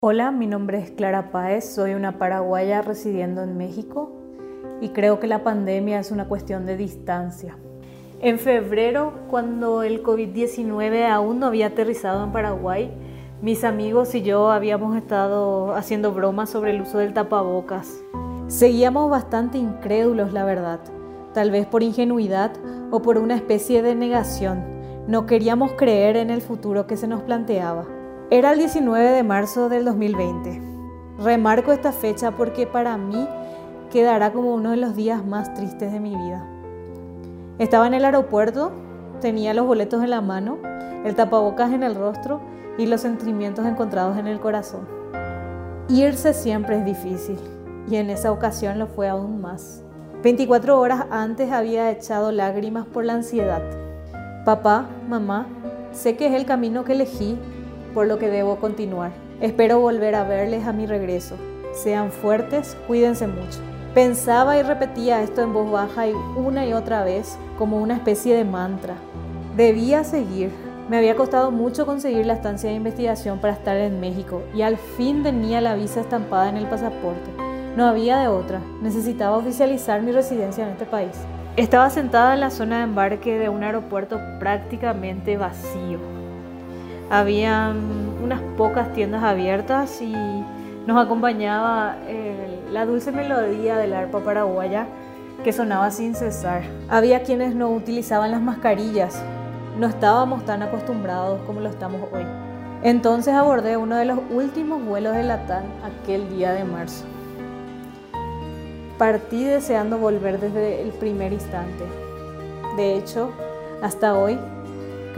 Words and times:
Hola, 0.00 0.30
mi 0.30 0.46
nombre 0.46 0.78
es 0.78 0.92
Clara 0.92 1.32
Páez, 1.32 1.74
soy 1.74 1.94
una 1.94 2.20
paraguaya 2.20 2.82
residiendo 2.82 3.42
en 3.42 3.56
México 3.56 4.12
y 4.80 4.90
creo 4.90 5.18
que 5.18 5.26
la 5.26 5.42
pandemia 5.42 5.98
es 5.98 6.12
una 6.12 6.28
cuestión 6.28 6.66
de 6.66 6.76
distancia. 6.76 7.58
En 8.20 8.38
febrero, 8.38 9.12
cuando 9.28 9.82
el 9.82 10.04
COVID-19 10.04 11.04
aún 11.10 11.40
no 11.40 11.46
había 11.46 11.66
aterrizado 11.66 12.22
en 12.22 12.30
Paraguay, 12.30 12.92
mis 13.42 13.64
amigos 13.64 14.14
y 14.14 14.22
yo 14.22 14.52
habíamos 14.52 14.96
estado 14.96 15.74
haciendo 15.74 16.12
bromas 16.12 16.48
sobre 16.48 16.70
el 16.70 16.82
uso 16.82 16.98
del 16.98 17.12
tapabocas. 17.12 18.00
Seguíamos 18.46 19.10
bastante 19.10 19.58
incrédulos, 19.58 20.32
la 20.32 20.44
verdad, 20.44 20.78
tal 21.34 21.50
vez 21.50 21.66
por 21.66 21.82
ingenuidad 21.82 22.52
o 22.92 23.02
por 23.02 23.18
una 23.18 23.34
especie 23.34 23.82
de 23.82 23.96
negación. 23.96 24.62
No 25.08 25.26
queríamos 25.26 25.72
creer 25.72 26.16
en 26.16 26.30
el 26.30 26.40
futuro 26.40 26.86
que 26.86 26.96
se 26.96 27.08
nos 27.08 27.22
planteaba. 27.22 27.97
Era 28.30 28.52
el 28.52 28.58
19 28.58 29.08
de 29.08 29.22
marzo 29.22 29.70
del 29.70 29.86
2020. 29.86 30.60
Remarco 31.18 31.72
esta 31.72 31.92
fecha 31.92 32.32
porque 32.32 32.66
para 32.66 32.98
mí 32.98 33.26
quedará 33.90 34.34
como 34.34 34.54
uno 34.54 34.72
de 34.72 34.76
los 34.76 34.94
días 34.94 35.24
más 35.24 35.54
tristes 35.54 35.90
de 35.90 35.98
mi 35.98 36.14
vida. 36.14 36.46
Estaba 37.58 37.86
en 37.86 37.94
el 37.94 38.04
aeropuerto, 38.04 38.70
tenía 39.22 39.54
los 39.54 39.66
boletos 39.66 40.04
en 40.04 40.10
la 40.10 40.20
mano, 40.20 40.58
el 41.06 41.14
tapabocas 41.14 41.72
en 41.72 41.82
el 41.82 41.94
rostro 41.94 42.42
y 42.76 42.84
los 42.84 43.00
sentimientos 43.00 43.64
encontrados 43.64 44.18
en 44.18 44.26
el 44.26 44.40
corazón. 44.40 44.86
Irse 45.88 46.34
siempre 46.34 46.76
es 46.76 46.84
difícil 46.84 47.38
y 47.90 47.96
en 47.96 48.10
esa 48.10 48.30
ocasión 48.30 48.78
lo 48.78 48.88
fue 48.88 49.08
aún 49.08 49.40
más. 49.40 49.82
24 50.22 50.78
horas 50.78 51.06
antes 51.10 51.50
había 51.50 51.90
echado 51.90 52.30
lágrimas 52.30 52.84
por 52.84 53.06
la 53.06 53.14
ansiedad. 53.14 53.62
Papá, 54.44 54.84
mamá, 55.08 55.46
sé 55.92 56.18
que 56.18 56.26
es 56.26 56.34
el 56.34 56.44
camino 56.44 56.84
que 56.84 56.92
elegí 56.92 57.38
por 57.98 58.06
lo 58.06 58.20
que 58.20 58.30
debo 58.30 58.60
continuar. 58.60 59.10
Espero 59.40 59.80
volver 59.80 60.14
a 60.14 60.22
verles 60.22 60.64
a 60.68 60.72
mi 60.72 60.86
regreso. 60.86 61.34
Sean 61.72 62.12
fuertes, 62.12 62.76
cuídense 62.86 63.26
mucho. 63.26 63.58
Pensaba 63.92 64.56
y 64.56 64.62
repetía 64.62 65.20
esto 65.20 65.42
en 65.42 65.52
voz 65.52 65.68
baja 65.68 66.06
y 66.06 66.12
una 66.12 66.64
y 66.64 66.74
otra 66.74 67.02
vez 67.02 67.36
como 67.58 67.78
una 67.78 67.94
especie 67.96 68.36
de 68.36 68.44
mantra. 68.44 68.94
Debía 69.56 70.04
seguir. 70.04 70.52
Me 70.88 70.98
había 70.98 71.16
costado 71.16 71.50
mucho 71.50 71.86
conseguir 71.86 72.24
la 72.24 72.34
estancia 72.34 72.70
de 72.70 72.76
investigación 72.76 73.40
para 73.40 73.54
estar 73.54 73.76
en 73.76 73.98
México 73.98 74.44
y 74.54 74.62
al 74.62 74.76
fin 74.76 75.24
tenía 75.24 75.60
la 75.60 75.74
visa 75.74 76.00
estampada 76.00 76.50
en 76.50 76.56
el 76.56 76.68
pasaporte. 76.68 77.32
No 77.76 77.84
había 77.84 78.18
de 78.18 78.28
otra. 78.28 78.60
Necesitaba 78.80 79.38
oficializar 79.38 80.02
mi 80.02 80.12
residencia 80.12 80.64
en 80.64 80.70
este 80.70 80.84
país. 80.84 81.16
Estaba 81.56 81.90
sentada 81.90 82.34
en 82.34 82.38
la 82.38 82.50
zona 82.50 82.76
de 82.76 82.84
embarque 82.84 83.40
de 83.40 83.48
un 83.48 83.64
aeropuerto 83.64 84.20
prácticamente 84.38 85.36
vacío. 85.36 86.17
Habían 87.10 87.78
unas 88.22 88.40
pocas 88.56 88.92
tiendas 88.92 89.22
abiertas 89.22 90.00
y 90.02 90.14
nos 90.86 91.04
acompañaba 91.04 91.96
la 92.70 92.84
dulce 92.84 93.12
melodía 93.12 93.76
del 93.78 93.94
arpa 93.94 94.20
paraguaya 94.20 94.86
que 95.42 95.52
sonaba 95.52 95.90
sin 95.90 96.14
cesar. 96.14 96.62
Había 96.88 97.22
quienes 97.22 97.54
no 97.54 97.70
utilizaban 97.70 98.30
las 98.30 98.40
mascarillas. 98.40 99.22
No 99.78 99.86
estábamos 99.86 100.44
tan 100.44 100.62
acostumbrados 100.62 101.40
como 101.46 101.60
lo 101.60 101.68
estamos 101.68 102.02
hoy. 102.12 102.26
Entonces 102.82 103.34
abordé 103.34 103.76
uno 103.76 103.96
de 103.96 104.04
los 104.04 104.18
últimos 104.30 104.84
vuelos 104.84 105.14
de 105.14 105.22
Latam 105.22 105.64
aquel 105.84 106.28
día 106.28 106.52
de 106.52 106.64
marzo. 106.64 107.04
Partí 108.98 109.44
deseando 109.44 109.98
volver 109.98 110.40
desde 110.40 110.82
el 110.82 110.90
primer 110.90 111.32
instante. 111.32 111.84
De 112.76 112.96
hecho, 112.96 113.30
hasta 113.80 114.14
hoy 114.18 114.38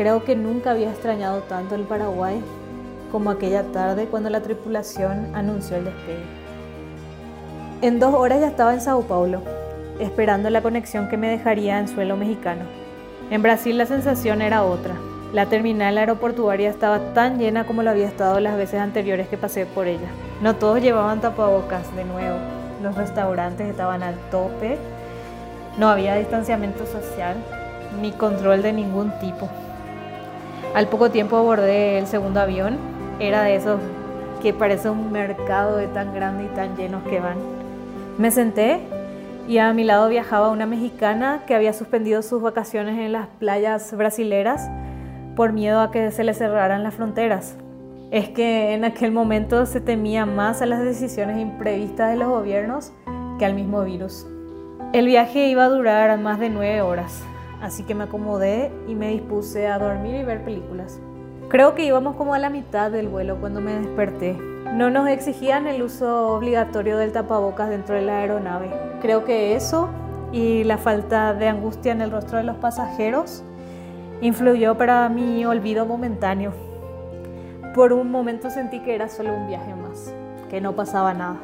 Creo 0.00 0.24
que 0.24 0.34
nunca 0.34 0.70
había 0.70 0.88
extrañado 0.88 1.42
tanto 1.42 1.74
el 1.74 1.82
Paraguay 1.82 2.40
como 3.12 3.28
aquella 3.28 3.64
tarde 3.64 4.06
cuando 4.06 4.30
la 4.30 4.40
tripulación 4.40 5.36
anunció 5.36 5.76
el 5.76 5.84
despegue. 5.84 6.24
En 7.82 7.98
dos 8.00 8.14
horas 8.14 8.40
ya 8.40 8.46
estaba 8.46 8.72
en 8.72 8.80
Sao 8.80 9.02
Paulo, 9.02 9.42
esperando 9.98 10.48
la 10.48 10.62
conexión 10.62 11.10
que 11.10 11.18
me 11.18 11.28
dejaría 11.28 11.78
en 11.78 11.86
suelo 11.86 12.16
mexicano. 12.16 12.62
En 13.30 13.42
Brasil 13.42 13.76
la 13.76 13.84
sensación 13.84 14.40
era 14.40 14.64
otra. 14.64 14.94
La 15.34 15.44
terminal 15.44 15.98
aeroportuaria 15.98 16.70
estaba 16.70 17.12
tan 17.12 17.38
llena 17.38 17.66
como 17.66 17.82
lo 17.82 17.90
había 17.90 18.08
estado 18.08 18.40
las 18.40 18.56
veces 18.56 18.80
anteriores 18.80 19.28
que 19.28 19.36
pasé 19.36 19.66
por 19.66 19.86
ella. 19.86 20.08
No 20.40 20.56
todos 20.56 20.80
llevaban 20.80 21.20
tapabocas 21.20 21.94
de 21.94 22.06
nuevo. 22.06 22.38
Los 22.82 22.94
restaurantes 22.94 23.68
estaban 23.68 24.02
al 24.02 24.14
tope. 24.30 24.78
No 25.76 25.90
había 25.90 26.14
distanciamiento 26.14 26.86
social 26.86 27.36
ni 28.00 28.12
control 28.12 28.62
de 28.62 28.72
ningún 28.72 29.10
tipo. 29.20 29.50
Al 30.74 30.86
poco 30.86 31.10
tiempo 31.10 31.36
abordé 31.36 31.98
el 31.98 32.06
segundo 32.06 32.40
avión. 32.40 32.78
Era 33.18 33.42
de 33.42 33.56
esos 33.56 33.80
que 34.40 34.54
parece 34.54 34.88
un 34.88 35.10
mercado 35.10 35.76
de 35.76 35.88
tan 35.88 36.14
grande 36.14 36.44
y 36.44 36.54
tan 36.54 36.76
llenos 36.76 37.02
que 37.08 37.18
van. 37.18 37.38
Me 38.18 38.30
senté 38.30 38.80
y 39.48 39.58
a 39.58 39.72
mi 39.72 39.82
lado 39.82 40.08
viajaba 40.08 40.50
una 40.50 40.66
mexicana 40.66 41.42
que 41.46 41.56
había 41.56 41.72
suspendido 41.72 42.22
sus 42.22 42.40
vacaciones 42.40 42.98
en 43.00 43.12
las 43.12 43.26
playas 43.26 43.92
brasileras 43.96 44.70
por 45.34 45.52
miedo 45.52 45.80
a 45.80 45.90
que 45.90 46.12
se 46.12 46.22
le 46.22 46.34
cerraran 46.34 46.84
las 46.84 46.94
fronteras. 46.94 47.56
Es 48.12 48.28
que 48.28 48.72
en 48.72 48.84
aquel 48.84 49.10
momento 49.10 49.66
se 49.66 49.80
temía 49.80 50.24
más 50.24 50.62
a 50.62 50.66
las 50.66 50.82
decisiones 50.82 51.38
imprevistas 51.38 52.10
de 52.10 52.16
los 52.16 52.28
gobiernos 52.28 52.92
que 53.40 53.44
al 53.44 53.54
mismo 53.54 53.82
virus. 53.82 54.24
El 54.92 55.06
viaje 55.06 55.48
iba 55.48 55.64
a 55.64 55.68
durar 55.68 56.16
más 56.20 56.38
de 56.38 56.48
nueve 56.48 56.80
horas 56.80 57.24
así 57.60 57.84
que 57.84 57.94
me 57.94 58.04
acomodé 58.04 58.70
y 58.88 58.94
me 58.94 59.08
dispuse 59.08 59.66
a 59.68 59.78
dormir 59.78 60.14
y 60.14 60.24
ver 60.24 60.44
películas. 60.44 61.00
Creo 61.48 61.74
que 61.74 61.84
íbamos 61.84 62.16
como 62.16 62.34
a 62.34 62.38
la 62.38 62.50
mitad 62.50 62.90
del 62.90 63.08
vuelo 63.08 63.36
cuando 63.40 63.60
me 63.60 63.72
desperté. 63.72 64.34
No 64.74 64.88
nos 64.88 65.08
exigían 65.08 65.66
el 65.66 65.82
uso 65.82 66.28
obligatorio 66.28 66.96
del 66.96 67.12
tapabocas 67.12 67.70
dentro 67.70 67.96
de 67.96 68.02
la 68.02 68.18
aeronave. 68.18 68.70
Creo 69.00 69.24
que 69.24 69.56
eso 69.56 69.88
y 70.32 70.62
la 70.64 70.78
falta 70.78 71.34
de 71.34 71.48
angustia 71.48 71.92
en 71.92 72.02
el 72.02 72.12
rostro 72.12 72.38
de 72.38 72.44
los 72.44 72.56
pasajeros 72.56 73.42
influyó 74.20 74.76
para 74.76 75.08
mi 75.08 75.44
olvido 75.44 75.86
momentáneo. 75.86 76.52
Por 77.74 77.92
un 77.92 78.10
momento 78.10 78.50
sentí 78.50 78.80
que 78.80 78.94
era 78.94 79.08
solo 79.08 79.34
un 79.34 79.48
viaje 79.48 79.74
más, 79.74 80.14
que 80.50 80.60
no 80.60 80.76
pasaba 80.76 81.14
nada. 81.14 81.38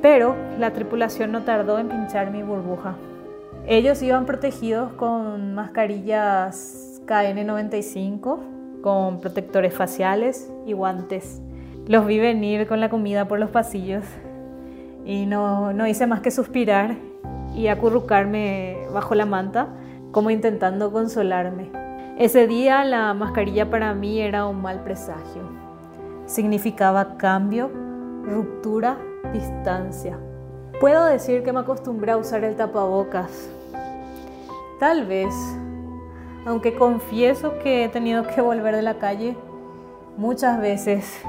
Pero 0.00 0.36
la 0.58 0.72
tripulación 0.72 1.32
no 1.32 1.42
tardó 1.42 1.78
en 1.78 1.88
pinchar 1.88 2.30
mi 2.30 2.42
burbuja. 2.42 2.94
Ellos 3.70 4.00
iban 4.00 4.24
protegidos 4.24 4.94
con 4.94 5.54
mascarillas 5.54 7.02
KN95, 7.06 8.80
con 8.80 9.20
protectores 9.20 9.74
faciales 9.74 10.50
y 10.64 10.72
guantes. 10.72 11.42
Los 11.86 12.06
vi 12.06 12.18
venir 12.18 12.66
con 12.66 12.80
la 12.80 12.88
comida 12.88 13.28
por 13.28 13.38
los 13.38 13.50
pasillos 13.50 14.06
y 15.04 15.26
no, 15.26 15.74
no 15.74 15.86
hice 15.86 16.06
más 16.06 16.22
que 16.22 16.30
suspirar 16.30 16.96
y 17.54 17.66
acurrucarme 17.66 18.86
bajo 18.94 19.14
la 19.14 19.26
manta, 19.26 19.68
como 20.12 20.30
intentando 20.30 20.90
consolarme. 20.90 21.70
Ese 22.16 22.46
día 22.46 22.86
la 22.86 23.12
mascarilla 23.12 23.68
para 23.68 23.92
mí 23.92 24.18
era 24.18 24.46
un 24.46 24.62
mal 24.62 24.82
presagio. 24.82 25.42
Significaba 26.24 27.18
cambio, 27.18 27.70
ruptura, 28.24 28.96
distancia. 29.34 30.18
Puedo 30.80 31.04
decir 31.04 31.42
que 31.42 31.52
me 31.52 31.60
acostumbré 31.60 32.12
a 32.12 32.16
usar 32.16 32.44
el 32.44 32.56
tapabocas, 32.56 33.50
Tal 34.78 35.06
vez, 35.06 35.34
aunque 36.46 36.74
confieso 36.74 37.58
que 37.58 37.84
he 37.84 37.88
tenido 37.88 38.26
que 38.28 38.40
volver 38.40 38.76
de 38.76 38.82
la 38.82 38.94
calle 38.94 39.36
muchas 40.16 40.60
veces 40.60 41.20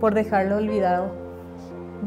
por 0.00 0.14
dejarlo 0.14 0.56
olvidado. 0.56 1.12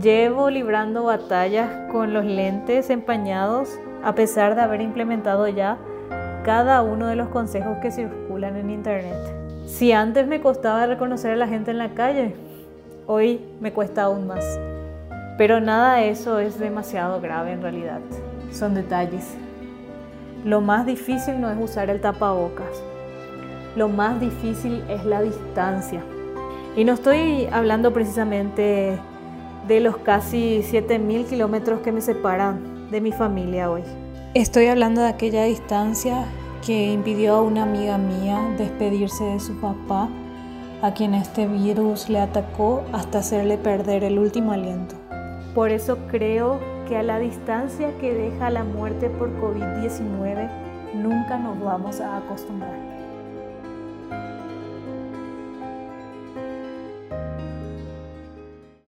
Llevo 0.01 0.49
librando 0.49 1.03
batallas 1.03 1.69
con 1.91 2.13
los 2.13 2.25
lentes 2.25 2.89
empañados 2.89 3.79
a 4.03 4.15
pesar 4.15 4.55
de 4.55 4.61
haber 4.61 4.81
implementado 4.81 5.47
ya 5.47 5.77
cada 6.43 6.81
uno 6.81 7.07
de 7.07 7.15
los 7.15 7.29
consejos 7.29 7.77
que 7.81 7.91
circulan 7.91 8.55
en 8.55 8.71
internet. 8.71 9.15
Si 9.67 9.91
antes 9.91 10.27
me 10.27 10.41
costaba 10.41 10.87
reconocer 10.87 11.31
a 11.31 11.35
la 11.35 11.47
gente 11.47 11.71
en 11.71 11.77
la 11.77 11.93
calle, 11.93 12.35
hoy 13.05 13.39
me 13.59 13.71
cuesta 13.71 14.03
aún 14.03 14.25
más. 14.25 14.59
Pero 15.38 15.59
nada 15.59 15.97
de 15.97 16.09
eso 16.09 16.39
es 16.39 16.59
demasiado 16.59 17.21
grave 17.21 17.51
en 17.51 17.61
realidad. 17.61 18.00
Son 18.51 18.73
detalles. 18.73 19.38
Lo 20.45 20.62
más 20.62 20.86
difícil 20.86 21.42
no 21.42 21.50
es 21.50 21.57
usar 21.59 21.89
el 21.89 22.01
tapabocas. 22.01 22.83
Lo 23.75 23.89
más 23.89 24.19
difícil 24.19 24.83
es 24.88 25.03
la 25.03 25.24
distancia. 25.24 26.03
Y 26.77 26.83
no 26.83 26.94
estoy 26.94 27.47
hablando 27.51 27.92
precisamente 27.92 29.00
de 29.68 29.80
los 29.80 29.97
casi 29.97 30.62
7.000 30.62 31.25
kilómetros 31.25 31.80
que 31.80 31.92
me 31.92 32.00
separan 32.00 32.92
de 32.92 33.01
mi 33.01 33.12
familia 33.12 33.71
hoy. 33.71 33.81
Estoy 34.36 34.68
hablando 34.68 35.01
de 35.01 35.07
aquella 35.07 35.45
distancia 35.45 36.25
que 36.63 36.94
impidió 36.94 37.38
a 37.38 37.42
una 37.42 37.63
amiga 37.63 37.97
mía 37.97 38.39
despedirse 38.56 39.24
de 39.24 39.39
su 39.39 39.59
papá, 39.59 40.09
a 40.83 40.94
quien 40.94 41.15
este 41.15 41.47
virus 41.47 42.07
le 42.07 42.19
atacó 42.19 42.83
hasta 42.94 43.18
hacerle 43.18 43.57
perder 43.57 44.03
el 44.03 44.19
último 44.19 44.51
aliento. 44.51 44.94
Por 45.56 45.71
eso 45.71 45.97
creo 46.07 46.59
que 46.87 46.97
a 46.97 47.03
la 47.03 47.19
distancia 47.19 47.97
que 47.99 48.13
deja 48.13 48.49
la 48.49 48.63
muerte 48.63 49.09
por 49.09 49.29
COVID-19 49.41 50.49
nunca 50.95 51.37
nos 51.37 51.59
vamos 51.59 51.99
a 51.99 52.17
acostumbrar. 52.17 52.94